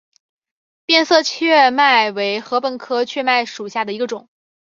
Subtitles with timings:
[0.83, 4.29] 变色雀麦为禾本科雀麦属下的一个种。